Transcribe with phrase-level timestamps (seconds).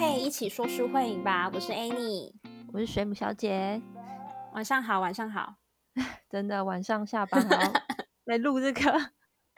[0.00, 1.50] 嘿，一起说书会影吧！
[1.52, 2.32] 我是 Annie，
[2.72, 3.82] 我是水母小姐。
[4.52, 5.56] 晚上好，晚上好。
[6.30, 7.72] 真的晚上下班后
[8.22, 8.80] 来录这个，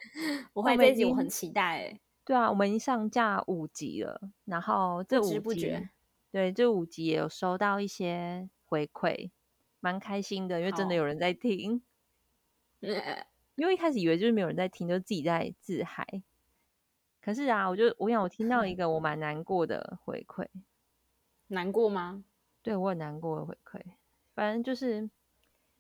[0.54, 2.00] 我会这一集我很期待哎。
[2.24, 5.76] 对啊，我们已经上架五集了，然后这五集，
[6.32, 9.30] 对这五集也有收到一些回馈，
[9.80, 11.82] 蛮开心的，因为真的有人在听。
[13.56, 16.22] 因为一开始以为就是没有人在听，就自己在自嗨。
[17.20, 20.46] 可是啊，我就我想我听到一个我蛮难过的回馈，
[21.48, 22.24] 难过吗？
[22.62, 23.80] 对我很难过的回馈，
[24.34, 25.10] 反正就是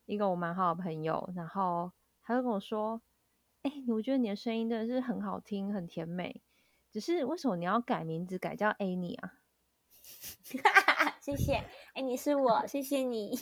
[0.06, 3.00] 一个我蛮好的朋友，然后他就跟我说
[3.62, 6.42] ：“哎，我觉得你的声音真的是很好听，很甜美，
[6.90, 9.34] 只是为什么你要改名字改叫 Annie 啊？
[11.20, 11.62] ”谢谢，
[11.92, 13.36] 哎，你是我，谢谢你，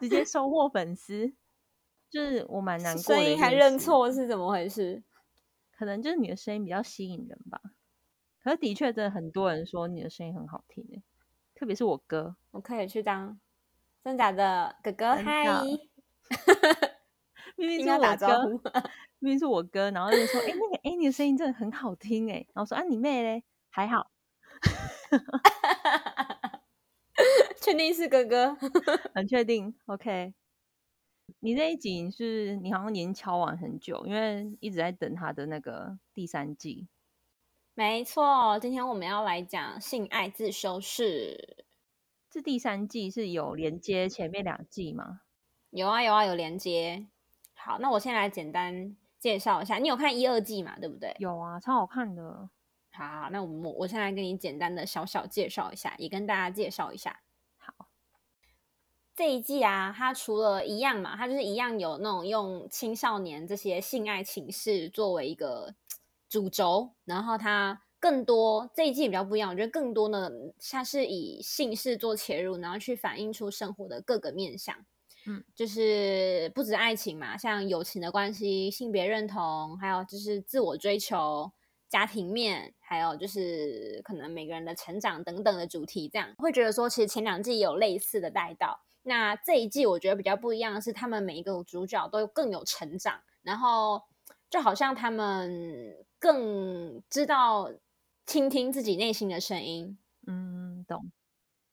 [0.00, 1.32] 直接收获粉丝，
[2.10, 5.02] 就是我蛮 难过，声音还认错是怎么回事？
[5.76, 7.60] 可能就是你的声音比较吸引人吧，
[8.42, 11.02] 可是的确真的很多人说你的声音很好听诶，
[11.54, 13.38] 特别是我哥，我可以去当
[14.02, 15.44] 真假的哥哥嗨，
[17.56, 18.46] 明明是我哥，
[19.18, 23.44] 明明是我哥，然后就说哎那个哎你的声音真的很好听哎，然后说啊你妹嘞？
[23.70, 24.10] 还好，
[27.60, 28.56] 确定是哥哥，
[29.14, 30.34] 很确定，OK。
[31.40, 36.88] 你这一集是你好像已经敲完很久，因为一直在等他的那个第三季。
[37.74, 41.64] 没错，今天我们要来讲性爱自修室。
[42.30, 45.20] 这第三季是有连接前面两季吗？
[45.70, 47.06] 有啊有啊有连接。
[47.54, 49.78] 好，那我先来简单介绍一下。
[49.78, 50.78] 你有看一二季嘛？
[50.78, 51.14] 对不对？
[51.18, 52.48] 有啊，超好看的。
[52.92, 57.23] 好，那我们我先来跟你简单的小小介绍一下，也跟大家介绍一下。
[59.16, 65.74] 这一季啊，它除了一样嘛，它就是一样有那种用青少年这些性爱情事作为一个
[66.28, 74.74] 主轴，然后它更多这一季比较不一样，我觉得更多的它是以性事做切入，然后去反映出生活的各个面向，
[75.26, 81.52] 嗯，就是不止爱情嘛，像友情的关系、性别认同，还有就是自我追求、
[81.88, 88.83] 家庭面，还有就是可能每个人的成长等等的主题，这样会觉得说，其实前两季有类似的带到。
[89.06, 94.02] 那这一季我觉得比较不一样的是，他们每一个主角都更有成长，然后
[94.48, 97.70] 就好像他们更知道
[98.24, 99.98] 倾听自己内心的声音。
[100.26, 101.12] 嗯，懂。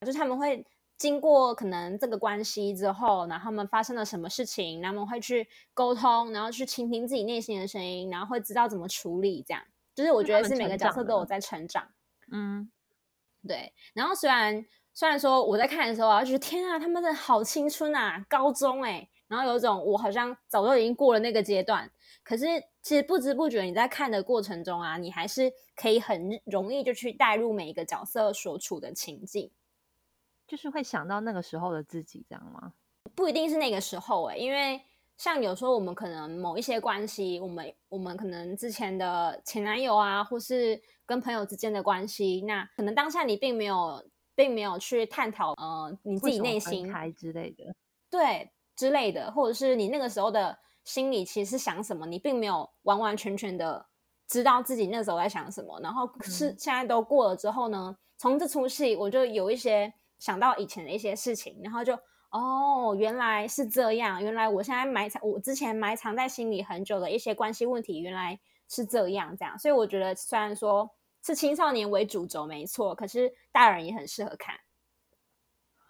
[0.02, 0.66] 就是他们会
[0.98, 9.42] 经过可能这个关系之后，然后他们发生了什么事情，他们会去沟通，然后去倾听自己内心的声音，然后会知道怎么处理。
[9.48, 9.64] 这样，
[9.96, 11.94] 就是我觉得是每个角色都有在成长。
[12.30, 12.70] 嗯，
[13.48, 13.74] 对。
[13.94, 14.66] 然后虽然。
[15.02, 21.90] 虽然说我在看的时候啊，觉得天啊，他们的好青春啊，高中哎，然后有一种我好像早就已经过了那个阶段。
[22.22, 22.46] 可是
[22.84, 29.50] 其实不知不觉你在看的过程中啊，你还是可以很容易就去带入每一个角色所处的情境，
[30.46, 32.72] 就是会想到那个时候的自己，这样吗？
[33.16, 34.80] 不一定是那个时候哎，因为
[35.18, 44.06] 像有时候我们可能某一些关系，我们我们可能之前的前男友啊，或是跟朋友之间的关系，那可能当下你并没有。
[44.42, 47.76] 并没有去探讨，呃，你自己内心之类的，
[48.10, 53.86] 对之类的，或者是你那个时候的心里其实是想什么，你并没有完完全全的
[54.28, 55.80] 知道自己那时候在想什么。
[55.82, 61.94] 然后是现在都过了之后呢，从这出戏我就有一些想到以前的一些事情，然后就
[62.32, 69.60] 哦，原来是这样，原来我现在埋藏我之前埋藏在心里很久的一些关系问题，原来是这样，这样。
[69.60, 70.90] 所以我觉得虽然说。
[71.24, 72.96] 是青少年为主轴，没错。
[72.96, 74.56] 可是大人也很适合看。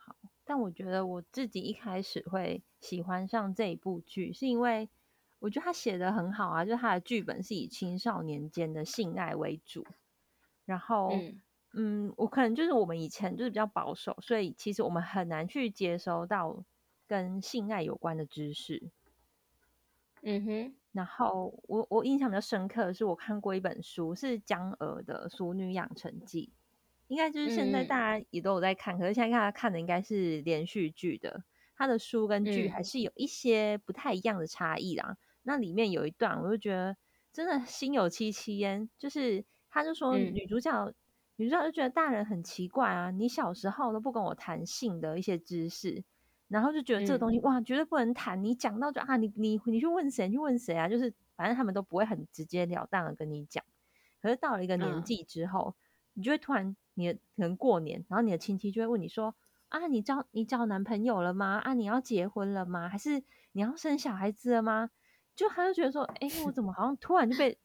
[0.05, 4.89] 好，但我觉得我自己一开始会喜欢上这一部剧，是因为
[5.39, 9.85] 我觉得他写的很好啊，就是他的剧本是以青少年间的性爱为主。
[10.65, 11.11] 然后，
[11.73, 16.63] 嗯，我可能就是我们以前就是比较保守，所以其实我们很难去接收到
[17.07, 18.91] 跟性爱有关的知识。
[20.21, 20.75] 嗯哼。
[20.91, 26.51] 然后我我印象比较深刻的是，我看过一本书，是江娥的《熟女养成记》，
[27.07, 31.45] 应该就是现在大家也都有在看，可是现在大家看的应该是连续剧的，
[31.77, 35.17] 他的书跟剧还是有一些不太一样的差异啦。
[35.43, 36.97] 那里面有一段，我就觉得
[37.31, 40.93] 真的心有戚戚焉，就是他就说女主角
[41.37, 46.03] 女主角就觉得大人很奇怪啊，你小时候都不跟我谈性的一些知识。
[46.51, 48.43] 然后就觉得这个东西哇，绝对不能谈。
[48.43, 50.29] 你讲到就啊，你你你去问谁？
[50.29, 50.89] 去问谁啊？
[50.89, 53.63] 就是反正他们都不会很直截了当的跟你讲。
[54.21, 55.73] 可是到了一个年纪之后，
[56.13, 59.33] 你就会突然，你可能过年，然后你的亲戚就会问你说：
[59.69, 61.61] 啊，你交你交男朋友了吗？
[61.63, 62.89] 啊，你要结婚了吗？
[62.89, 64.89] 还是你要生小孩子了吗？
[65.33, 67.57] 就他就觉得说，哎，我 怎么好像突然就被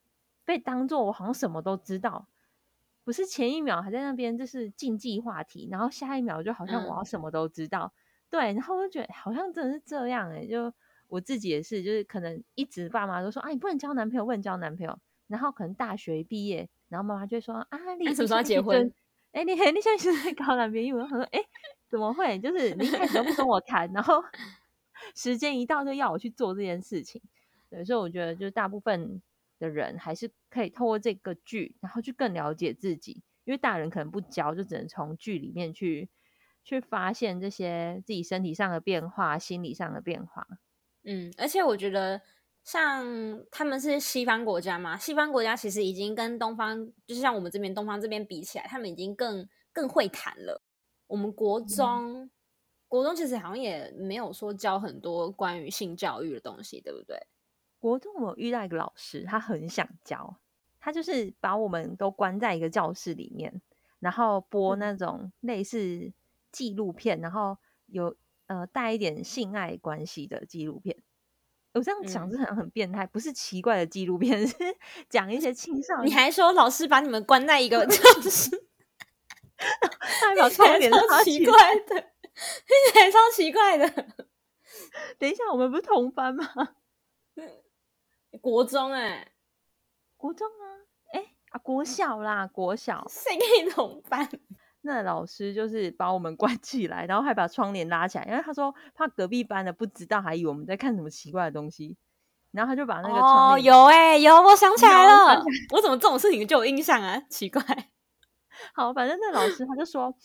[0.45, 2.25] 被当做我好像什么都知道
[3.03, 7.91] 不是前一秒还在那边就是禁忌话题，然后下一秒就好像我要什么都知道。
[8.29, 10.73] 对，然后我就觉得好像真的是这样哎，就
[11.07, 14.99] 我自己也是，就是可能一直爸妈都说啊，你不能交男朋友，不能交男朋友。
[15.27, 18.89] 然后可能大学毕业，然后妈妈就会说啊，你什么时候结婚？
[19.33, 20.95] 哎，你 你现在是在搞男朋友？
[20.95, 21.39] 我说哎，
[21.89, 22.39] 怎么会？
[22.39, 24.23] 就是你一开始都不跟我谈，然后
[25.13, 27.21] 时间一到就要我去做这件事情。
[27.69, 29.21] 对，所以我觉得就是大部分
[29.59, 36.07] 的人还是可以透过这个剧，然后去更了解自己，因为大人可能不教，就只能从剧里面去。
[36.67, 40.45] 去发现这些自己身体上的变化、心理上的变化。
[41.05, 42.21] 嗯，而且我觉得，
[42.61, 50.61] 像他们是西方国家嘛，西方国家其实已经跟东方，就是像我们这边东方这边比起来，他们已经更更会谈了。
[51.07, 52.29] 我们国中，
[52.89, 57.17] 国中其实好像也没有说教很多关于性教育的东西，对不对？
[57.79, 60.35] 国中我遇到一个老师，他很想教，
[60.81, 63.61] 他就是把我们都关在一个教室里面，
[64.01, 66.11] 然后播那种类似。
[66.57, 67.55] 纪录片，然后
[67.85, 68.15] 有
[68.47, 70.97] 呃带一点性爱关系的纪录片。
[71.73, 74.55] 我这样讲是很很变态，不是奇怪的纪录片，是
[75.07, 76.07] 讲一些青少年。
[76.07, 78.49] 你还说老师把你们关在一个 教室，
[80.21, 83.87] 代表窗帘超奇怪的，听起来超奇怪的。
[85.19, 86.43] 等一下，我们不是同班吗？
[88.41, 89.31] 国中哎，
[90.15, 90.65] 国中啊，
[91.13, 94.27] 哎啊，国小啦，国小，谁跟你同班？
[94.87, 101.95] 那老师就是把我们关 起来，然后还把窗帘拉起来，因为他说怕隔壁班的不知道，还以为我们在看什么奇怪的东西。
[102.51, 105.43] 然后他就把那个窗帘有哎有，我想起来了，
[105.73, 107.21] 我怎么这种事情就有印象啊？
[107.29, 107.61] 奇怪。
[108.73, 110.15] 好，反正那老师他就说，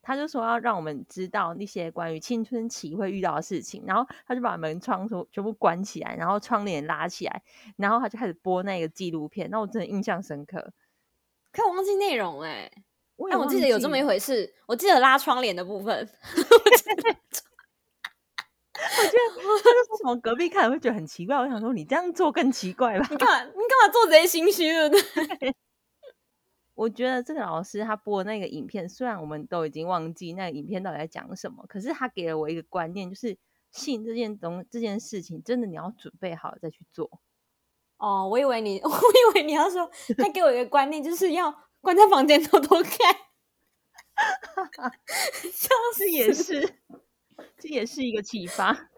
[0.00, 7.42] 他就说要让我们知道那些关于青春期会遇到的事情，然后他就把门窗全全部关起来，然后窗帘拉起来，
[7.76, 9.50] 然后他就开始播那个纪录片。
[9.50, 10.72] 那我真的印象深刻，
[11.52, 12.70] 可我忘记内容哎。
[13.30, 15.94] 哎，我记得有这么一回事，我记得拉窗帘的部分。
[18.74, 21.36] 我觉得，从隔壁看会觉得很奇怪。
[21.36, 23.06] 我想说，你这样做更奇怪吧？
[23.10, 23.44] 你干嘛？
[23.44, 24.90] 你干嘛做贼心虚的？
[26.74, 33.38] 我觉得这个老师他播的那个影片，虽然我们都已经忘记那个影片到底在讲什么，可是他给了我一个观念，就是
[33.70, 37.08] 性这件东这件事情，真的你要准备好再去做。
[37.98, 39.88] 哦，我以为你， 我以为你要说，
[40.18, 41.54] 他给我一个观念，就是要。
[41.82, 43.14] 关在房间偷偷看，
[45.52, 46.76] 笑死也是，
[47.58, 48.88] 这也是一个启发。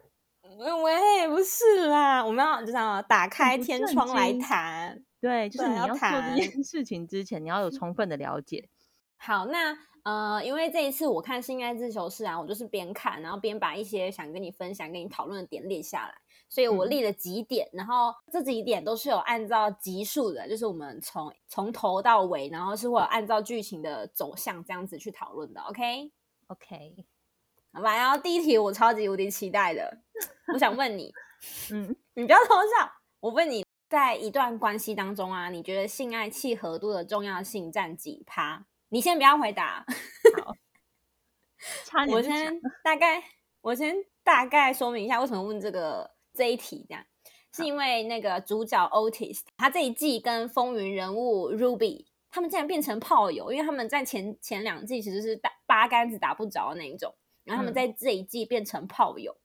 [0.57, 5.03] 喂，不是啦，我们要就这样打开天窗来谈。
[5.19, 8.69] 对，就是你要做这件事情之前，你要有充分的了解。
[9.17, 16.13] 好，那呃，因为这一次我看《性爱自修室》啊，我就是边看，然后边把一些想跟你分享、跟你讨论的点列下来。
[16.55, 25.59] 所以我立了几点，然后这几点都是有按照集数的，就是我们从从头到尾，然后是会有按照剧情的走向这样子去讨论的。
[25.63, 27.05] OK，OK，
[27.73, 27.93] 好吧。
[27.97, 29.97] 然后第一题我超级无敌期待的，
[30.53, 31.13] 我想问你，
[31.73, 32.89] 嗯，你不要偷笑。
[33.19, 38.65] 我问你在一段关系当中啊，你觉得性爱契合度的重要性占几趴？
[38.87, 39.85] 你先不要回答。
[40.37, 40.53] 好，
[42.09, 43.21] 我先大概
[43.59, 43.93] 我先
[44.23, 46.14] 大概说明一下为什么问这个。
[46.35, 47.03] 这一题这样，
[47.53, 57.15] 是因为那个主角 Otis，他这一季跟风云人物 Ruby，他们竟然变成炮友，因为他们在前前两季其实是打八竿子打不着的那一种，
[57.45, 59.35] 然后他们在这一季变成炮友。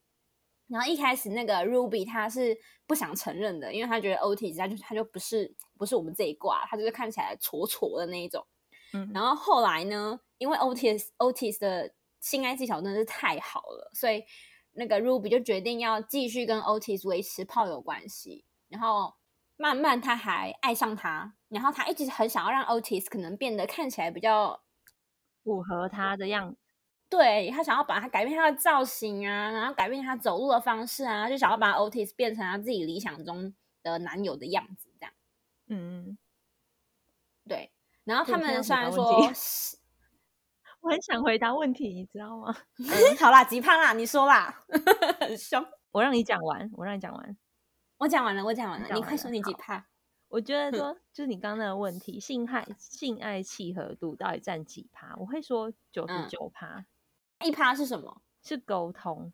[0.66, 2.56] 然后一开始那个 Ruby 他是
[2.86, 8.44] 不想承认的，因为他觉得 Otis 他就他就不是不是我们这一挂，他就是看起来挫挫的那一种。
[8.92, 14.24] 嗯，然后后来呢，因为 Otis Otis 的性爱技巧真的是太好了，所以。
[14.80, 19.14] 那个 Ruby 就决定要继续跟 Otis 维持炮友关系，然后
[19.58, 24.62] 慢慢他还爱上他，然后他一直很想要让 Otis 可能变得看起来比较
[25.44, 26.56] 符合他的样子，
[27.10, 35.12] 对他想要把他改变他的造型啊，然后改变他走路的方式啊，就想要把 Otis 变成他自己理想中的男友的样子，这样，
[35.68, 36.16] 嗯，
[37.46, 37.70] 对，
[38.04, 39.30] 然后他们虽然说。
[40.80, 42.54] 我很想回答问题，你知道吗？
[43.20, 44.62] 好啦，吉胖啦，你说啦，
[45.20, 45.64] 很凶。
[45.92, 47.36] 我让你讲完，我让你讲完。
[47.98, 49.86] 我讲完了，我讲完了，你快说你几趴？
[50.28, 55.14] 我觉得说，就是你刚刚那个问题，性爱性爱契合度到底占几趴？
[55.18, 56.86] 我会说九十九趴。
[57.44, 58.22] 一趴是什么？
[58.42, 59.32] 是沟通。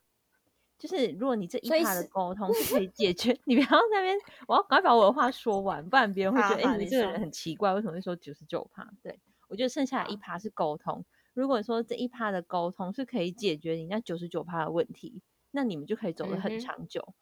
[0.79, 4.17] 就是如果你这一趴的沟通是可以解决， 你不要那边，
[4.49, 8.87] 我要赶快把我的话说完，不然别人会觉得，哎，你这个人很奇怪，为什么会说九十九趴？
[9.03, 11.05] 对我觉得剩下一趴是沟通。
[11.37, 17.15] 如果说这一趴的沟通是可以解决你那九十九趴的问题，那你们就可以走得很长久。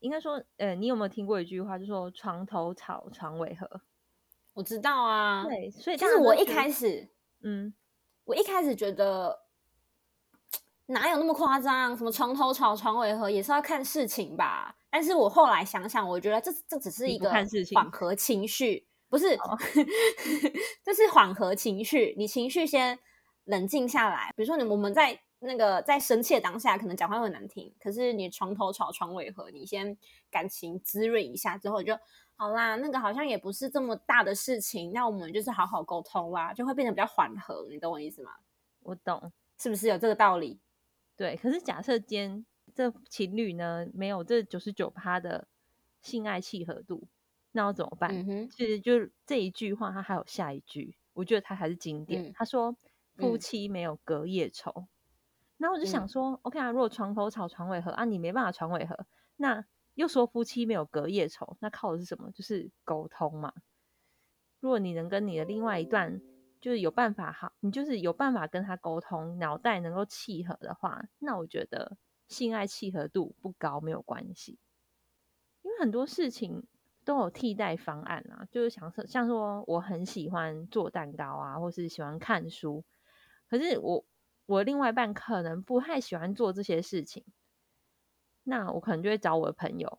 [0.00, 3.68] 应该说，呃，你有没有听过一句话，就说床头吵，床尾和？
[4.54, 5.44] 我知道啊。
[5.44, 7.08] 对，所以就是我一始，开始，
[7.42, 7.74] 嗯，
[8.24, 9.38] 我一开始觉得
[10.86, 14.74] 哪有那么夸张，什么床头吵床尾和也是要看事情吧。
[14.90, 19.56] 但是我后来想想，我觉得这这只是一个看事情缓和情绪，不是哦，
[20.82, 22.14] 这是缓和情绪。
[22.16, 22.98] 你情绪先
[23.44, 29.96] 冷静下来，比如说你我们在那个在生气的当下，可能讲话会很难听，可是你床头吵床尾和，你先
[30.30, 31.98] 感情滋润一下之后，就
[32.36, 32.76] 好啦。
[32.76, 37.66] 那个好像也不是这么大的事情，那我们就是好好沟通啦，就会变得比较缓和。
[37.70, 38.32] 你懂我意思吗？
[38.82, 39.32] 我懂。
[39.58, 40.58] 是不是有这个道理？
[41.16, 45.46] 对，可是假设今天这情侣呢没有这九十九趴的
[46.00, 47.06] 性爱契合度，
[47.52, 48.10] 那要怎么办？
[48.12, 52.24] 嗯，其实就这一句话，他还有下一句，我觉得他还是经典。
[52.24, 52.76] 嗯他说
[53.16, 54.88] ：“夫嗯妻没有隔夜仇。
[55.58, 59.64] 然后我就想嗯说、o k 啊，如果床头吵床尾和啊，你没办法床尾和，那
[59.94, 62.30] 又说夫妻没有隔夜仇，那靠的是什么？
[62.32, 63.52] 就是沟通嘛。
[64.60, 66.20] 如果你能跟你的另外一段
[66.60, 71.96] 就是有办法好，你就是有办法跟他沟通，脑袋能够契合的话，那我觉得
[72.28, 74.58] 性爱契合度不高没有关系，
[75.62, 76.64] 因为很多事情
[77.04, 78.46] 都有替代方案啊。
[78.50, 82.84] 就是想说，像说我很喜欢做蛋糕啊，或是喜欢看书，
[83.52, 84.02] 可是我
[84.46, 87.22] 我另外一半可能不太喜欢做这些事情，
[88.44, 89.98] 那我可能就会找我的朋友，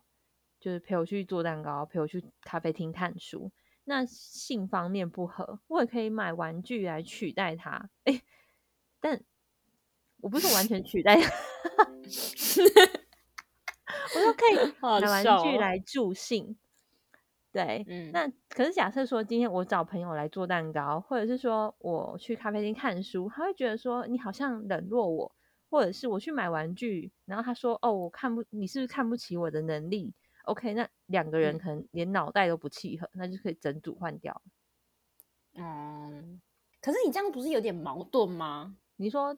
[0.59, 3.51] 就是陪我去做蛋糕，陪我去咖啡厅看书。
[3.83, 7.91] 那性方面不合，我也可以买玩具来取代它。
[8.05, 8.23] 哎、
[8.99, 9.23] 但
[10.21, 11.29] 我不是完全取代它，
[14.15, 16.57] 我说可以好买玩具来助兴。
[17.53, 25.31] 对，嗯那可是假设说今天我找朋友来做蛋糕，或者是说我去咖啡厅看书，他会觉得说你好像冷落我，
[25.69, 34.41] 或者是我去买玩具，然后他说哦我看不你是不是看不起我的能力？OK，那两个人嗯可能连脑袋都不契合，那就可以整组换掉。
[35.53, 36.41] 嗯，
[36.81, 38.75] 可是你这样不是有点矛盾吗？
[38.95, 39.37] 你说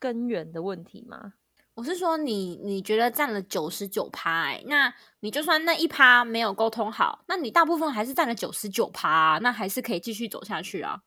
[0.00, 1.34] 根源的问题吗？
[1.74, 11.02] 我是说你，你觉得占了九十九趴，哎，那你就算那一趴没有沟通好，那你大部分还是占了九十九趴，啊那还是可以继续走下去啊。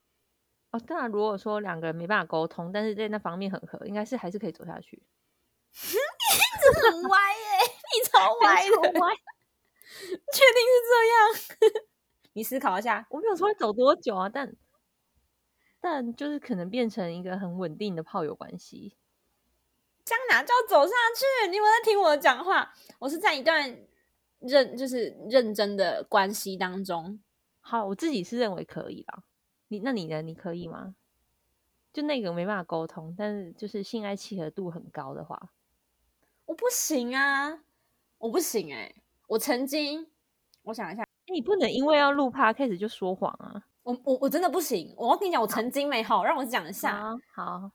[0.72, 5.04] 哦，当然，如果说两个人没办法沟通，但是在那方面很合，应该是还是可以走下去。
[5.72, 7.46] 你很歪耶、
[7.94, 9.16] 你超歪的，超歪
[10.34, 11.84] 确定是这样？
[12.34, 14.56] 你思考一下，我没有说会走多久啊，但
[15.80, 18.98] 但就是可能变成一个很稳定的炮友关系。
[20.06, 21.50] 这样哪叫走上去？
[21.50, 22.72] 你有在听我讲话？
[23.00, 23.78] 我是在一段
[24.40, 27.20] 认就是认真的关系当中，
[27.60, 29.24] 好，我自己是认为可以啦。
[29.68, 30.22] 你那你呢？
[30.22, 30.96] 你可以吗？
[31.92, 35.50] 就那个没办法沟通，但是就是性爱契合度很高的话，
[36.46, 37.64] 我不行啊，
[38.20, 38.94] 我不行哎、
[39.28, 40.08] 我曾经，
[40.64, 41.02] 我想一下。
[41.02, 43.64] 欸你不能因为要录 podcast 就说谎啊。
[43.82, 46.96] 我我我真的不行，我要跟你讲，我曾经没好，让我讲一下。
[46.96, 47.72] 好，好，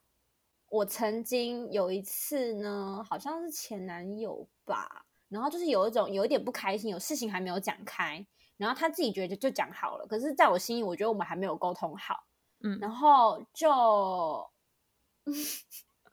[0.70, 8.24] 我曾经有一次呢，好像是前男友吧，然后就是有一种有一点不开心，有事情还没有讲开，
[8.56, 12.24] 然后他自己觉得就讲好了，可是在我心里，我觉得我们还没有沟通好，
[12.62, 13.68] 嗯，然后就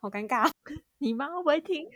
[0.02, 0.50] 好尴尬，
[0.98, 1.88] 你妈会不会听？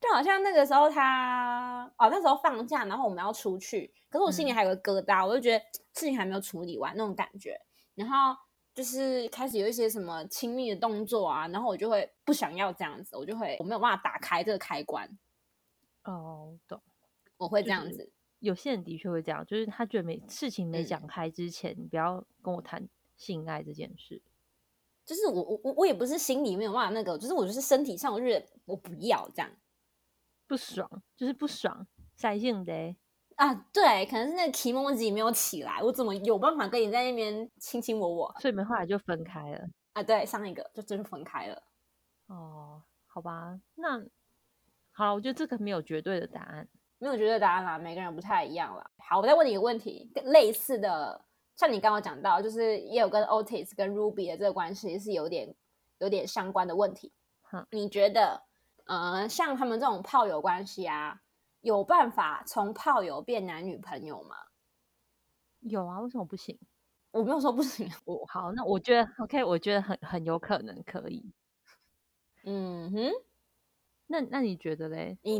[0.00, 4.52] 就好像那个时候他哦，那时候放假，然后我们要出去，可是我心里嗯。
[4.52, 7.56] 还有个疙瘩，我就觉得事情还没有处理完那种感觉，
[7.94, 8.36] 然后
[8.74, 15.08] 就是开始有一些什么亲密的动作啊，然后我就会不想要这样子，我就会我没有办法打开这个开关，
[16.02, 16.80] 哦，懂。
[17.36, 18.10] 我会就是这样子。
[18.40, 24.20] 有些人的确会这样，就是他觉得没事情没嗯讲开之前，你不要跟我谈性爱这件事。
[25.04, 29.50] 就是我我我我也不是心里没有办法那个，就是我就是身体上我就觉得我不要这样
[30.46, 32.96] 不爽，就是不爽，塞性的欸。
[33.36, 39.66] 啊，对，可能是那个 emoji 没有起来，我怎么有办法跟你在那边卿卿我我所以你们后来就分开了。
[39.92, 40.02] 啊？
[40.02, 41.62] 对，上一个就真的分开了。
[42.26, 44.00] 哦，好吧，那
[44.92, 46.68] 好，我觉得这个没有绝对的答案。
[46.98, 48.88] 没有绝对答案啦，每个人不太一样啦。
[48.98, 51.24] 好，我再问你一个问题，跟类似的，
[51.56, 55.54] 像你刚刚讲到，就是也有跟 Otis 跟 Ruby 的这个关系是有点
[55.98, 57.12] 有点相关的问题。
[57.42, 58.42] 哼你觉得，
[58.86, 61.20] 呃，像他们这种炮友关系啊，
[61.64, 64.36] 有办法从炮友变男女朋友吗？
[65.60, 66.58] 有啊，为什么不行？
[67.10, 71.32] 我没有说不行啊，我好，那我觉得 OK，我觉得很很有可能可以。
[72.44, 73.10] 嗯哼，
[74.08, 75.16] 那那你觉得嘞？
[75.22, 75.38] 你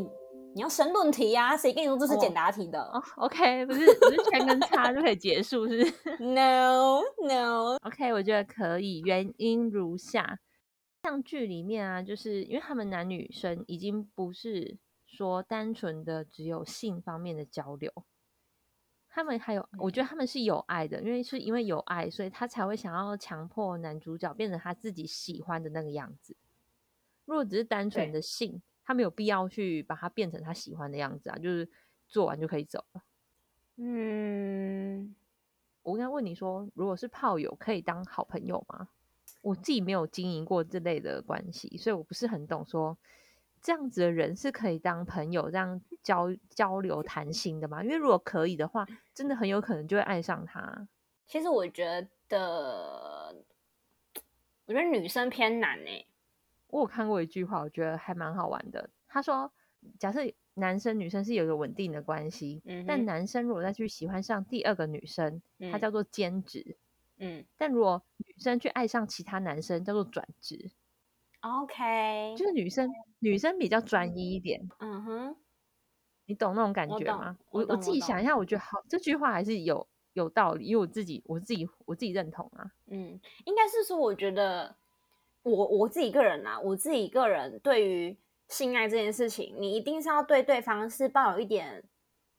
[0.55, 10.39] 你要申论题呀、谁跟你说这是哦简答题的、哦，OK，不是不是圈跟叉就可以结束，是不是 n o No，？OK，我觉得可以，原因如下。
[11.03, 14.79] 像剧里面啊，就是因为他们男女生已经不是
[15.15, 17.93] 说单纯的只有性方面的交流，
[19.09, 26.37] 他们还有，我觉得他们是有爱的，因为是因为有爱，所以他才会想要强迫男主角变成他自己喜欢的那个样子。
[27.25, 31.71] 如果只是单纯的性，他没有必要去把它变成他喜欢的样子啊，就是
[32.09, 33.03] 做完就可以走了。
[33.77, 35.15] 嗯，
[35.83, 38.89] 我应该问你说，如果是炮友，可以当好朋友吗？
[39.41, 42.99] 我自己没有经营过这类的关系，所以我不是很懂说。
[43.65, 47.83] 这样子的人是可以当朋友，这样交交流谈心的吗？
[47.83, 50.87] 因为如果可以的话，真的很有可能就会爱上他。
[51.27, 53.35] 其实我觉得，
[54.67, 56.07] 我觉得女生偏难诶。
[56.67, 58.91] 我有看过一句话，我觉得还蛮好玩的。
[59.09, 59.51] 他说，
[59.99, 60.21] 假设
[60.53, 65.41] 男生女生是有一个稳定的关系，但男生如果再去喜欢上第二个女生，
[65.73, 66.77] 他叫做兼职。
[67.17, 70.71] 嗯，但如果女生去爱上其他男生，叫做转职。
[71.45, 74.67] OK，就是女生，女生比较专一一点。
[74.79, 75.37] 嗯哼，
[76.25, 77.37] 你懂那种感觉吗？
[77.51, 82.65] 我我自己想一下，我觉得好，这句话还是有有道理，因为我自己我自己我自己认同啊。
[82.87, 84.75] 嗯，应该是说，我觉得
[85.43, 88.17] 我我自己个人啊，我自己个人对于
[88.49, 91.85] 性爱这件事情，你一定是要对对方是抱有一点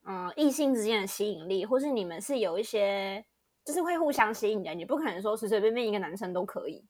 [0.07, 3.23] 嗯异性之间的吸引力，或是你们是有一些
[3.63, 6.83] 就是会互相吸引的，你不可能说随随便便一个男生都可以。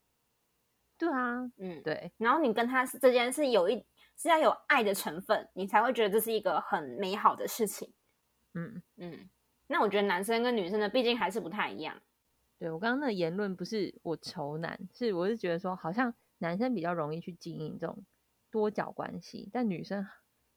[0.97, 2.11] 对啊，嗯，对。
[2.17, 3.85] 然后你跟他之间是有一
[4.17, 7.93] 是要有爱的成分，你才会觉得这是一个很美好的事情。
[8.53, 9.29] 嗯嗯。
[9.67, 11.99] 那我觉得男生跟女生呢毕竟还是不太一样。
[12.57, 18.05] 对我刚刚那个言论不是我仇男，是我是觉得说好像男生比较容易去经营这种
[18.49, 20.07] 多角关系，但女生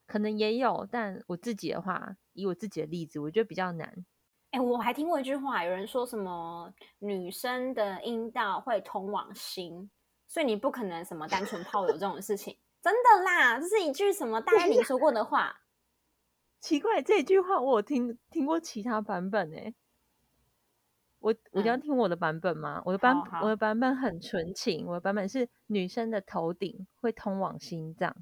[0.06, 0.86] 可能也有。
[0.88, 4.06] 但我自己的话，以我自己的例子，我觉得比较难。
[4.52, 9.90] 哎，我还听过一句话，有人说什么女生的阴道会通往心。
[10.28, 15.62] 所以你不可能什么单纯炮友这种事情，真的啦，这是一句什么大爱玲说过的话。
[16.60, 19.74] 奇怪，这句话我有听听过其他版本诶。
[21.20, 22.80] 我我要听我的版本吗？
[22.84, 28.14] 我的版我的版本很纯情，我的版本是女生的头顶会通往心脏。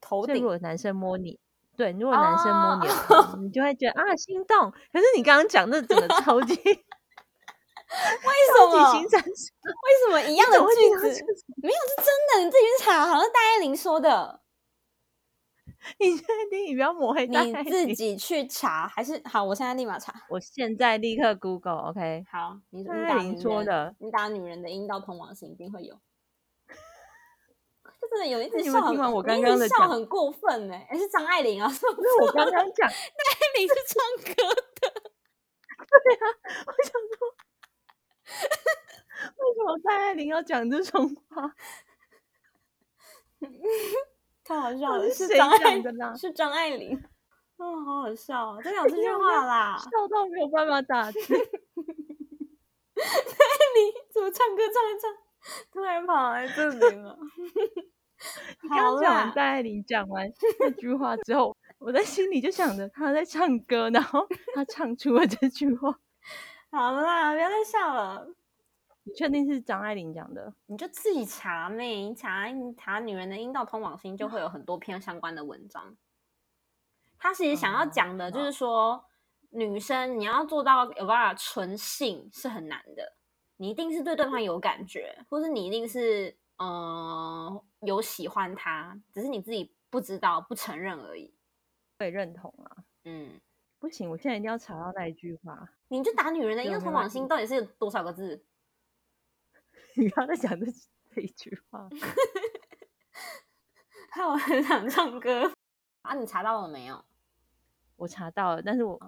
[0.00, 1.40] 头顶，如果男生摸你，
[1.76, 4.70] 对，如果男生摸你，你就会觉得啊心动。
[4.92, 6.54] 可是你刚刚讲那整个超级。
[7.88, 8.92] 为什么？
[9.00, 11.24] 为什么一样的句子
[11.62, 12.44] 没有是真的？
[12.44, 14.42] 你自己去查，好像戴爱玲说的。
[15.98, 16.66] 你确定？
[16.66, 19.42] 你不要抹黑你自己去查，还是好？
[19.44, 20.12] 我现在立马查。
[20.28, 22.24] 我现在立刻 Google，OK？
[22.30, 25.94] 好，你戴爱玲说的，你打女人的阴道通往性一定会有。
[28.00, 31.68] 就真的有一次笑，听完我刚刚的笑很过分哎，是张爱玲啊？
[31.70, 34.90] 是不是我刚刚讲戴爱玲是唱歌的？
[35.78, 36.26] 对啊，
[36.66, 37.47] 我想说。
[39.36, 41.54] 为什么戴爱玲要讲这种话？
[44.44, 45.10] 太好笑了！
[45.10, 46.98] 是张爱的啦，是张爱玲。
[47.58, 48.62] 嗯，好好笑啊！
[48.62, 51.20] 真 有这句话啦，笑到没有办法打字。
[51.20, 51.34] 戴
[53.04, 53.04] 爱
[53.74, 55.10] 玲怎么唱歌唱一唱，
[55.72, 57.18] 突然跑来这里了？
[58.62, 60.28] 你刚讲完戴爱玲讲完
[60.60, 66.00] 那句话之后，我在心里就想着她在唱歌，然后她唱出了这句话。
[66.70, 68.28] 好啦，不要再笑了。
[69.04, 70.52] 你确定是张爱玲讲的？
[70.66, 75.96] 你就自己查呗，查查女人的阴道通往心，就会有很多篇相关的文章。
[77.18, 79.02] 他其实想要讲的就是说，
[79.50, 83.14] 女生你要做到有办法纯性是很难的，
[83.56, 91.34] 你一定是对对方有感觉，或是你一定是嗯有喜欢他，只是你自己不知道、不承认而已。
[91.98, 93.40] 会认同啊，嗯。
[93.78, 95.68] 不行，我现在一定要查到那一句话。
[95.88, 98.44] 你就打女人的阴道通往心，到底是有多少个字？
[99.94, 100.66] 你刚才讲的
[101.14, 101.88] 这一句话，
[104.10, 105.52] 害我很想唱歌
[106.02, 106.14] 啊！
[106.14, 107.04] 你查到了没有？
[107.96, 108.98] 我查到了，但是我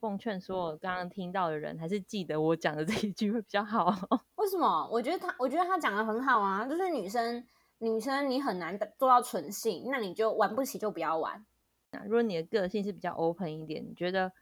[0.00, 3.94] 奉劝所有刚刚听到的人，还是记得我讲的这一句会比较好。
[4.36, 4.88] 为什么？
[4.90, 6.66] 我觉得他，我觉得他讲的很好啊。
[6.66, 7.46] 就是女生，
[7.78, 11.44] 女生你很难做到纯性，那你就玩不起，就不要玩。
[12.04, 14.32] 如果你的个性是比较 open 一点，你觉得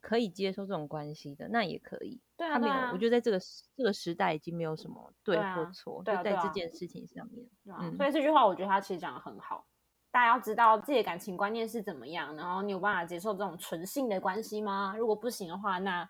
[0.00, 2.20] 可以接受这种关系的，那也可以。
[2.36, 3.40] 对啊，没有，我觉得在这个
[3.76, 7.46] 这个时代已经没有什么对或错，就在这件事情上面。
[7.66, 9.66] 嗯，所以这句话我觉得他其实讲的很好。
[10.10, 14.94] 大家要知道自己的感情观念是怎么样，然后你有办法接受这种纯性的关系吗？
[14.96, 16.08] 如果不行的话，那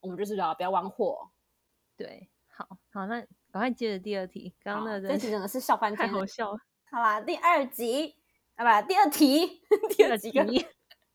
[0.00, 1.30] 我们就是聊不要玩火。
[1.96, 4.54] 对，好好，那赶快接着第二题。
[4.62, 6.58] 刚刚那这题真的是笑翻天，太好笑了。
[6.90, 8.19] 好啦，第二集。
[8.60, 10.44] 好不，第二题，第二几个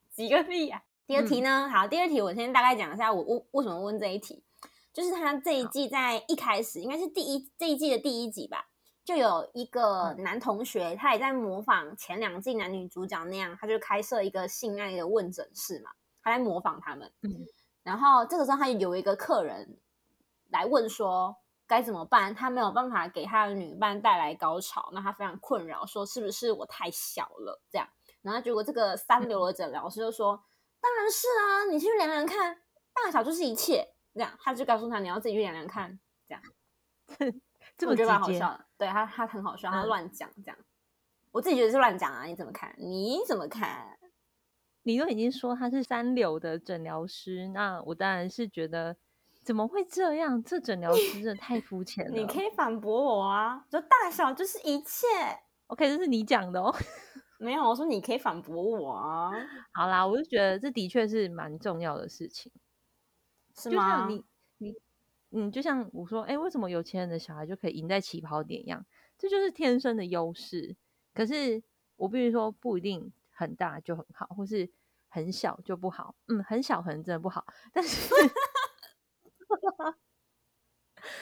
[0.09, 0.81] 几个屁啊？
[1.05, 1.69] 第二题呢？
[1.69, 4.43] 好，第二题我先大概讲一下，我为为什么问这一题，
[4.91, 8.65] 就是他这一季在一开始应该是第一这一季的第一集吧，
[9.03, 15.91] 就有一个男同学，他也在模仿前两季男女主角那样，他就开设一个性爱的问诊室嘛，
[16.23, 17.13] 他在模仿他们。
[17.21, 17.45] 嗯，
[17.83, 19.77] 然后这个时候他有一个客人
[20.49, 27.87] 来问说该怎么办，他没有办法给他的女伴带来高潮，那他非常困扰，说是不是我太小了这样？
[28.21, 30.43] 然后结果这个三流的诊疗师就说，
[30.79, 32.61] 当然是啊，你去量量看，
[32.93, 33.93] 大小就是一切。
[34.13, 36.41] 这样他就告诉他你要自己去量量看，这样，
[37.77, 38.65] 这么我觉得蛮好笑的。
[38.77, 40.57] 对他他很好笑，他嗯乱讲这样。
[41.31, 42.73] 我自己觉得是乱讲啊，你怎么看？
[42.77, 43.97] 你怎么看？
[44.83, 48.95] 你都已经说他是三流的诊疗师，那我当然是觉得
[49.45, 50.43] 怎么会这样？
[50.43, 52.11] 这诊疗师真的太肤浅了。
[52.11, 55.05] 你可以反驳我啊，说大小就是一切。
[55.67, 56.73] OK，这是你讲的哦。
[57.37, 59.31] 没有，我说你可以反驳我啊，
[59.71, 62.51] 好啦，我就觉得这的确是蛮重要的事情。
[63.53, 64.09] 就是吗像？
[64.09, 64.25] 你
[64.57, 64.73] 你
[65.31, 68.83] 嗯，就像我说，哎、为什么有钱人的小孩就可以赢在起跑点一样？
[69.17, 70.75] 这就是天生的优势。
[71.13, 71.61] 可是
[71.97, 74.71] 我必须说，不一定很大就很好，或是
[75.09, 76.15] 很小就不好。
[76.27, 78.13] 嗯，很小可能真的不好，但是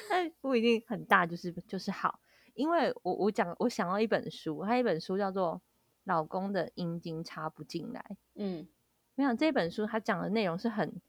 [0.09, 2.19] 但不一定很大就是就是好。
[2.53, 5.55] 因为我我讲我想到一本书，它一本书叫做
[6.03, 8.05] 《老公的阴茎插不进来》。
[8.35, 8.67] 嗯
[9.15, 11.01] 我想这本书它讲的内容是很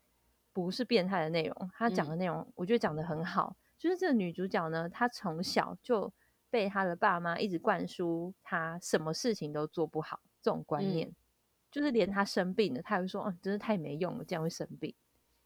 [0.52, 3.56] 不是变态的内容，它讲嗯的内容我觉得讲的很好。
[3.78, 6.12] 就是这个女主角呢，她从小就
[6.48, 11.16] 被她的爸妈一直灌输她什么事情都做不好这种观念，嗯
[11.70, 14.94] 就是连她生病了，她也会说：“哦，真是太没用了，这样会生病。”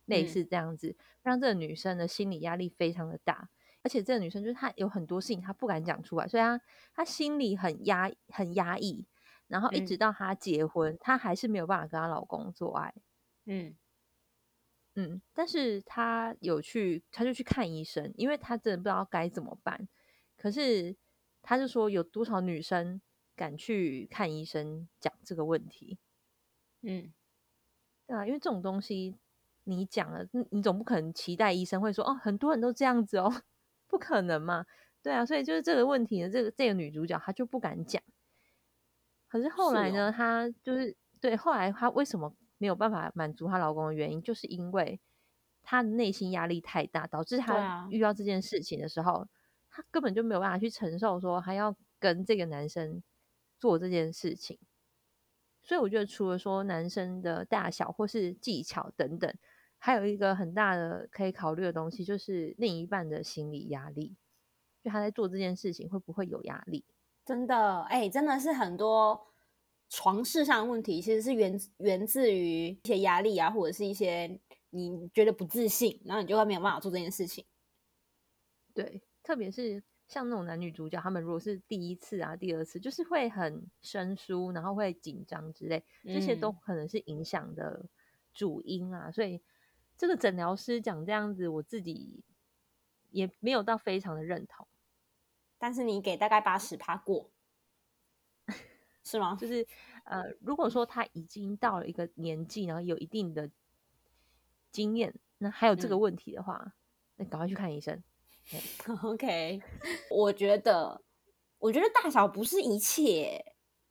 [0.09, 3.49] 类嗯似这样子，让这个女生的心理压力非常的大。
[3.83, 6.61] 而且这个女生就是她有很多事情她不敢讲出来，所以她
[6.93, 9.07] 她心里很压很压抑，
[9.47, 12.93] 然后一嗯直到她结婚，她还是没有办法跟她老公做爱。
[13.47, 13.77] 嗯
[14.97, 19.89] 嗯，但是她有去，她就去看医生，因为她真的不知道该怎么办。
[20.37, 20.97] 可是
[21.41, 23.01] 她就说，有多少女生
[23.37, 25.99] 敢去看医生讲这个问题？
[26.83, 27.13] 嗯，
[28.09, 29.17] 对啊，因为这种东西
[29.71, 33.43] 你讲了，你你总不可能期待医生会说哦，很多人都这样子哦，
[33.87, 34.67] 不可能嘛？
[35.03, 38.03] 对啊，所以就是这个问题呢，这个这个女主角她就不敢讲。
[39.29, 44.99] 可是后来呢，她就是对后来她为什么没有办法满足她老公的原因，就是因为
[45.63, 49.29] 她的内心压力太大，导致她啊遇到这件事情的时候，
[49.71, 53.03] 她根本就没有办法去承受，说还要跟这个男生
[53.59, 54.59] 做这件事情。
[55.63, 59.31] 所以我觉得，除了说男生的大小或是技巧等等，
[59.79, 64.17] 还有一个很大的可以考虑的东西，就是另一半的心理压力。
[64.83, 66.85] 就他在做这件事情会不会有压力？
[67.25, 69.27] 真的，哎、真的是很多
[69.89, 77.45] 床事上的问题，其实是源源自于一些压力啊，或者是一些你觉得不自信，然后你就会没有办法做这件事情。
[78.73, 87.87] 对，特别是像那种男女主角，他们如果是第一次啊、第二次，就是会很生疏，然后会紧张之类，这些都嗯可能是影响的
[88.33, 89.11] 主因啊。
[89.11, 89.43] 所以
[89.99, 92.23] 这个诊疗师讲这样子，我自己
[93.11, 94.67] 也没有到非常的认同。
[95.59, 97.33] 但是你给大概八十趴过，
[99.03, 99.35] 是吗？
[99.35, 99.67] 就是
[100.05, 103.51] 呃，如果说他已经到了一个年纪，然后有一定的
[104.71, 106.75] 经验，那还有这个嗯问题的话，
[107.17, 108.01] 那赶快去看医生。
[109.03, 109.61] OK，
[110.11, 111.03] 我觉得，
[111.59, 113.45] 我觉得大小不是一切，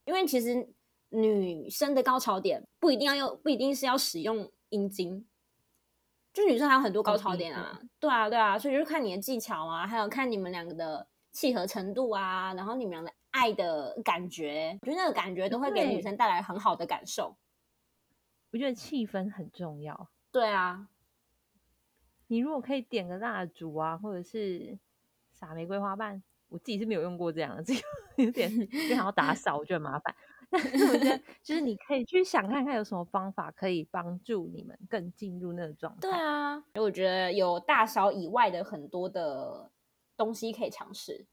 [0.06, 0.74] 因为其实
[1.10, 5.28] 女生的高潮点不一定要用，不一定是要使用阴茎，
[6.38, 17.36] 就女生还有很多高潮点啊，对啊，对啊，所以就是看你的技巧啊，还有看你们两个的契合程度啊，然后你们俩的爱的感觉，我觉得那个感觉都会给女生带来很好的感受。
[18.52, 20.10] 我觉得气氛很重要。
[20.32, 20.88] 对啊，
[22.28, 24.78] 你如果可以点个蜡烛啊，或者是
[25.32, 27.82] 撒玫瑰花瓣，我自己是没有用过这样的， 这个
[28.17, 30.15] 有点就想要打扫，我觉得很麻烦。
[30.52, 36.00] 但是我觉得，就是你可以去想看看有什么方法可以帮助你们更进入那个状态。
[36.02, 39.72] 对啊，我觉得有大小以外的很多的
[40.16, 41.26] 东西可以尝试。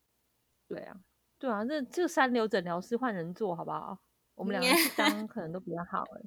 [0.66, 0.96] 对啊，
[1.38, 3.98] 对啊，那这三流诊疗师换人做好不好？
[4.35, 6.20] 我们两个去当可能都比较好哎、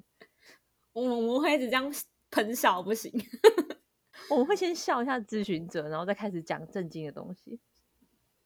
[0.94, 1.92] 我们我们会一直这样
[2.30, 3.12] 喷笑，不行。
[4.30, 7.60] 我们会先笑一下咨询者，然后再开始讲正经的东西。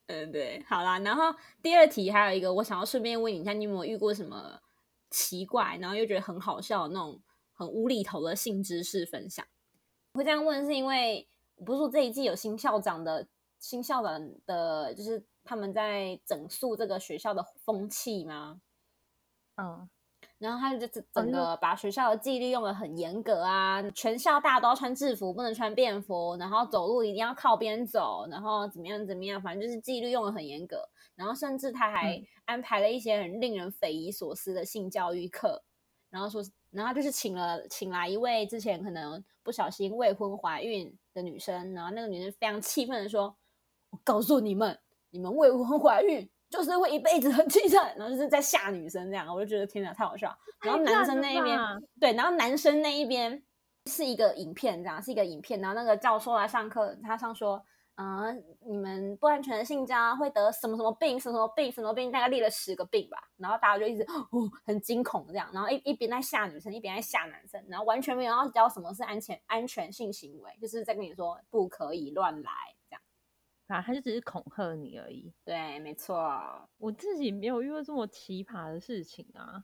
[0.07, 0.99] 嗯，对，好啦。
[0.99, 4.59] 然后第二题还有一个，我想要顺便问你一下，你有没有遇过什么
[5.09, 7.21] 奇怪，然后又觉得很好笑的那种
[7.53, 9.45] 很无厘头的性知识分享？
[10.13, 11.27] 我会这样问，是因为
[11.65, 13.27] 不是说这一季有新校长的
[13.59, 18.59] 新校长的，就是他们在整肃这个学校的风气吗？
[19.55, 19.89] 嗯，
[20.43, 30.89] 然后他就整整个把学校的纪律用的很严格啊，全校大家都要穿制服，不能穿便服，然后走路一定要靠边走，然后怎么样怎么样，反正就是纪律用的很严格。
[31.15, 35.63] 然后甚至他还嗯安排了一些很令人匪夷所思的性教育课，
[36.09, 43.33] 然后说，然后就是请了请来一位之前可能不小心未婚怀孕的女生，然后那个女生非常气愤的说
[43.91, 44.77] ：“我告诉你们，
[45.11, 50.37] 你们未婚怀孕就是会一辈子很凄惨。”然后就是在吓女生这样，我就觉得天哪，太好笑。
[50.61, 51.59] 然后男生那一边，
[51.99, 53.43] 对，然后男生那一边
[53.89, 57.63] 是一个影片，这样是一个影片，然后那个教授来上课，他上说。
[57.95, 63.19] 嗯，你们不安全的性交会得什么什么病，什么什么病，什么病，大概列了十个病吧。
[63.37, 64.27] 然后大家就一直哦
[64.65, 72.51] 很惊恐这样，然后一一边在吓女生，一边在吓男生，然后完全没有要教什么是安全安全性行为，就是在跟你说不可以乱来。
[73.67, 75.33] 啊，他就只是恐吓你而已。
[75.45, 76.31] 对，没错。
[76.77, 79.63] 我自己没有遇过这么奇葩的事情啊。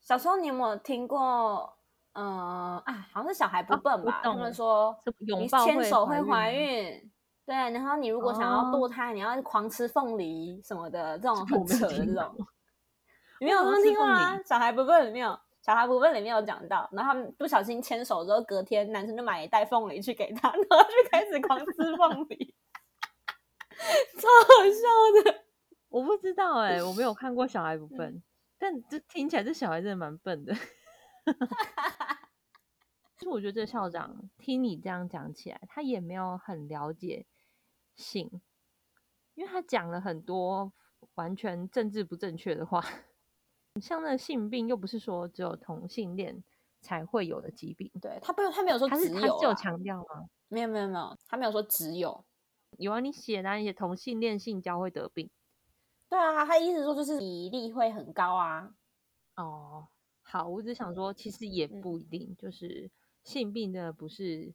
[0.00, 1.76] 小时候你有没有听过？
[2.14, 4.20] 嗯，啊，好像是小孩不笨吧？
[4.22, 7.10] 他们说你牵手会怀孕。
[7.44, 12.34] 对，然后你如果想要堕胎，你要狂吃凤梨什么的，这种很扯的这种。
[13.40, 14.40] 你没有这么听过吗？
[14.44, 22.54] 小孩不笨里面有，小孩不笨里面有讲到，然后他们不小心牵手之后，隔天男生就买一袋凤梨去给他， 然后就开始狂吃凤梨，
[24.20, 25.44] 超好笑的。
[25.90, 28.22] 我不知道哎，我没有看过小孩不笨，
[28.58, 30.54] 但这听起来这小孩真的蛮笨的。
[33.18, 37.26] 其实我觉得这校长听你这样讲起来，他也没有很了解。
[37.94, 38.40] 性，
[39.34, 40.72] 因为他讲了很多
[41.16, 42.82] 完全政治不正确的话，
[43.82, 46.42] 像那性病又不是说只有同性恋
[46.80, 50.26] 才会有的疾病，对他不，他没有说只有，他是有强调吗？
[50.48, 52.24] 没有没有没有，他没有说只有，
[52.78, 55.30] 有啊，你写的，你写同性恋性交会得病，
[56.08, 58.74] 对啊，他意思说就是比例会很高啊。
[59.36, 59.88] 哦，
[60.22, 62.90] 好，我只想说，其实也不一定，就是
[63.22, 64.54] 性病的不是。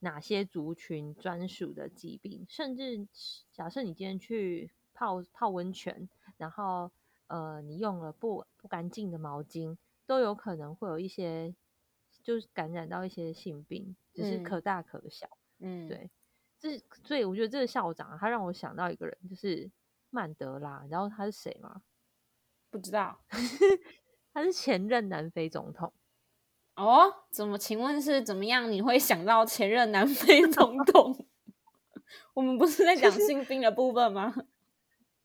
[0.00, 2.44] 哪些族群专属的疾病？
[2.46, 3.08] 甚至
[3.54, 6.90] 假设你今天去泡泡温泉，然后
[7.26, 11.54] 呃，你用了不不干净的毛巾，都有可能会有一些，
[12.22, 15.26] 就是感染到一些性病，只是可大可小。
[15.60, 16.10] 嗯，对。
[16.64, 19.70] 这所以我觉得这个校长他让我想到一个人，就是
[20.08, 20.82] 曼德拉。
[20.88, 21.82] 然后他是谁吗？
[22.70, 23.20] 不知道，
[24.32, 25.92] 他是前任南非总统。
[26.76, 27.58] 哦，怎么？
[27.58, 28.72] 请问是怎么样？
[28.72, 31.26] 你会想到前任南非总统？
[32.32, 34.34] 我们不是在讲性病的部分吗？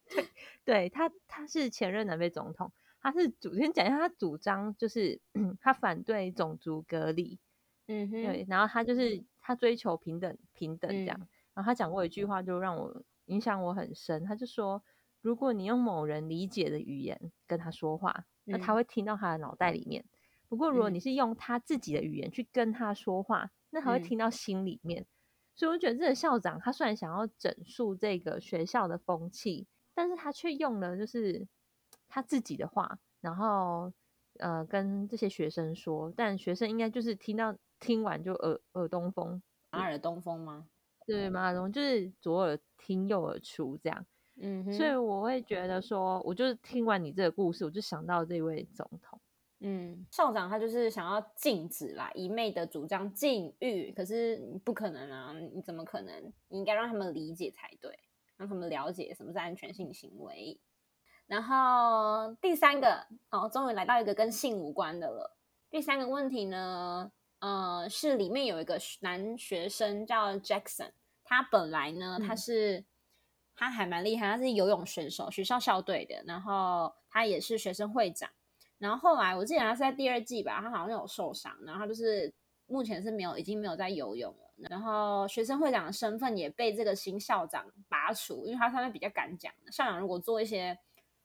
[0.66, 2.70] 对他，他是前任南非总统，
[3.02, 5.22] 他是主先讲一下，他主张就是
[5.62, 7.40] 他反对种族隔离，
[7.88, 11.18] 嗯哼，对，然后他就是他追求平等，平等这样。
[11.56, 14.24] 然后他讲过一句话，就让我影响我很深。
[14.24, 14.84] 他就说，
[15.22, 20.06] 如果你用某人理解的语言跟他说话，那他会听到他的脑袋里面。
[20.48, 25.08] 不过，如果你是用他自己的语言去跟他说话，那他会听到心里面。
[25.56, 31.48] 所以，我觉得这个校长他虽然想要整肃这个学校的风气，但是他却用了就是
[32.08, 33.92] 他自己的话，然后
[34.38, 40.68] 呃跟这些学生说，但学生应该就是听到听完就耳耳东风，马耳东风吗？
[41.06, 44.06] 对，马耳东就是左耳听右耳出这样。
[44.42, 49.20] 嗯，所以我会觉得说，我就是听完你这个故事，我就想到这位总统。
[49.62, 55.34] 嗯，校长他就是想要禁止啦，一昧的主张禁欲，可是不可能啊！
[55.34, 56.34] 你怎么可能？
[56.48, 58.00] 你应该让他们理解才对，
[58.38, 60.58] 让他们了解什么是安全性行为。
[61.28, 65.36] 然后第三个，哦，终于来到一个跟性无关的了。
[65.70, 70.92] 第三个问题呢，呃，是里面有一个男学生叫 Jackson，
[71.24, 72.84] 他本来呢，他是
[73.56, 78.30] 他还蛮厉害，他是游泳选手，学校校队的，然后他也是学生会长。
[78.78, 82.34] 然后后来我记得他是在第二季吧，他好像有受伤，然后他就是
[82.66, 84.68] 目前是没有，已经没有在游泳了。
[84.70, 89.54] 然后学生会长的身份也被这个新校长拔除，因为他上面比较敢讲。
[89.72, 90.78] 校长如果做一些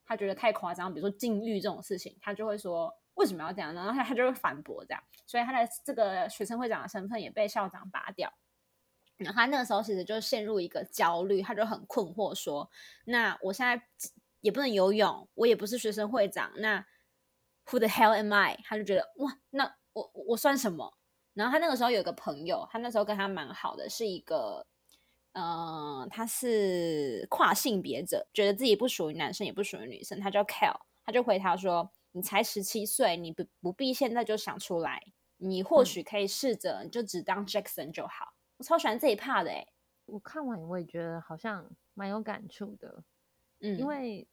[0.04, 3.74] 他觉得太夸张，比如说禁欲这种事情，他就会说为什么要这样？
[3.74, 8.32] 然后他他就会反驳这样，所以他的这个学生会长的身份也被校长拔掉。
[9.16, 12.70] 然后他那个时候其实就陷入一个焦虑，他就很困惑，说：
[13.04, 13.82] 那我现在
[14.40, 16.84] 也不能游泳，我也不是学生会长，那。
[17.68, 18.58] Who the hell am I？
[18.62, 20.98] 他就觉得哇，那我我算什么？
[21.32, 24.66] 然后他那个时候有一个朋友，他那时候跟他蛮好的，是一个，
[25.32, 30.20] 嗯，他是跨性别者，觉得自己不属于男生，也不属于女生。
[30.20, 35.02] 他叫 Kel，他就回他说：“你才十七岁，你不不必现在就想出来，
[35.36, 39.66] 你或许可以试着，你就只当 Jackson 就好。”我超喜欢这一 part 的哎，
[40.06, 43.04] 我看完我也觉得好像蛮有感触的，
[43.60, 44.26] 嗯，因为。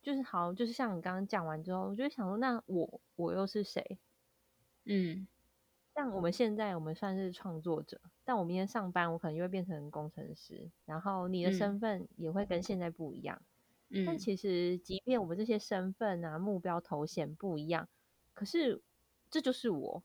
[0.00, 3.98] 就是好，就是像你刚刚讲完之后，我就想说，那我我又是谁？
[4.84, 5.26] 嗯，
[5.94, 13.38] 像我们现在，我们算是创作者，但我明天上班，我可能就会变成工程师，然后你的身份也会跟现在不一样。
[13.42, 13.47] 嗯，
[14.04, 17.88] 但其实，即便我们这些身份啊、目标、头衔不一样，
[18.34, 18.82] 可是
[19.30, 20.02] 这就是我，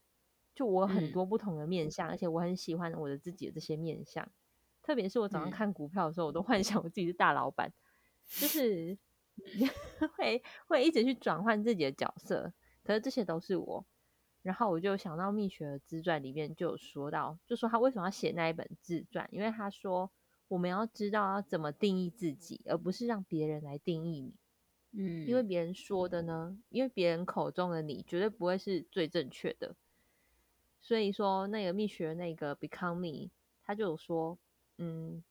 [0.56, 4.28] 就我很嗯多不同的面相，而且我很喜欢我的自己的这些面相。
[4.82, 7.72] 特别是我早上嗯看股票的时候，我都幻想我自己是大老板，
[8.26, 8.98] 就 是
[10.16, 12.54] 会会一直去转换自己的角色。
[12.84, 13.86] 可是这些都是我。
[14.42, 20.12] 然后我就想到蜜雪儿自传里面就有说到，就说他为什么要写那一本自传，因为他说
[20.48, 24.34] 我们要知道要怎么定义自己，而不是让别人来定义你。
[24.92, 29.76] 嗯，因为别人说的呢，因为别人口中的你绝对不会是最正确的。
[30.80, 33.32] 所以说，那个蜜雪那个 Become Me，
[33.64, 34.38] 他就有说，
[34.78, 35.24] 嗯，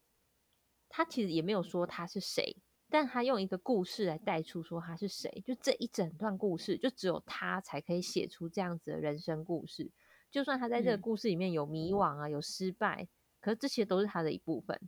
[0.89, 2.57] 他其实也没有说他是谁，
[2.89, 9.93] 但他用一个故事来带出说他是谁，就这一整段故事，就只有他才可以写出这样子的人生故事。
[10.31, 13.07] 就算他在这个嗯故事里面有迷惘啊，有失败，
[13.39, 14.81] 可是这些都是他的一部分。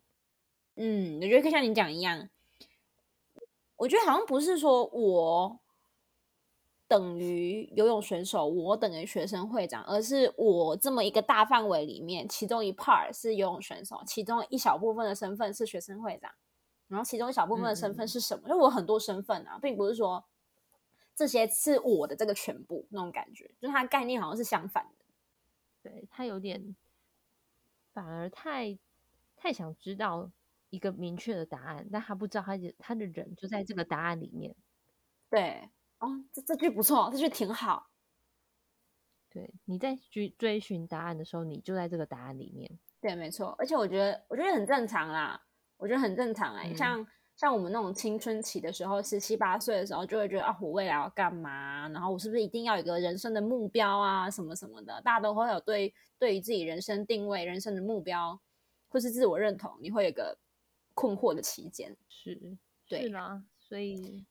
[0.77, 2.29] 嗯，我觉得可以像你讲一样，
[3.77, 5.61] 我觉得好像不是说我
[6.87, 16.33] 等于游泳选手，我等于学生会长，而是我这么一个大范围里面，其中一 part 是游泳选手，其中一小部分的身份是学生会长，
[16.89, 18.49] 然后其中一小部分的身份是什么？
[18.49, 20.25] 因为我很多身份啊，并不是说
[21.17, 25.05] 这些是我的这个全部那种感觉，就是它的概念好像是相反的。
[25.83, 26.75] 对他有点
[27.93, 28.79] 反而太
[29.37, 30.31] 太想知道
[30.75, 34.55] 一个明确的答案，但他不知道他的他的人就在这个答案里面。
[35.31, 37.89] 对，哦，这这句不错，这句挺好。
[39.31, 42.79] 对，你在追追寻答案的时候，你就在这个答案里面。
[43.01, 45.41] 对，没错，而且我觉得，我觉得很正常啦，
[45.77, 47.07] 我觉得很正常哎、嗯像
[47.37, 51.89] 像我们那种青春期的时候，十七八岁的时候，就会觉得啊，我未来要干嘛？
[51.89, 55.03] 然后我是不是一定要有一个人生的目标啊，什么什么的？
[55.03, 58.41] 大家都会有对对于自己人生定位、人生的目标
[58.89, 60.39] 或是自我认同，你会有个
[60.95, 61.97] 困惑的期间。
[62.09, 62.57] 是，
[62.89, 64.25] 对是啦，所以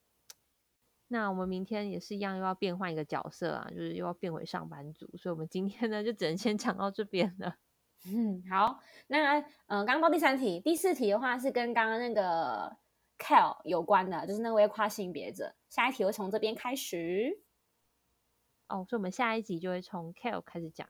[1.09, 7.57] 那我们明天也是一样，又要变换一个角色啊，就是又要变回上班族，所以我们今天呢就只能先讲到这边了。
[8.05, 12.75] 嗯，好，那嗯、呃，刚刚到第三题，第四题的话是跟刚刚那个
[13.17, 15.55] Cal 有关的，就是那位跨性别者。
[15.69, 17.39] 下一题会从这边开始。
[18.67, 20.87] 哦，所以我们下一集就会从 Kale 开始讲。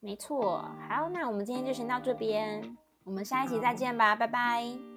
[0.00, 4.95] 没错，好，那我们今天就先到这边，我们下一集再见吧，拜拜。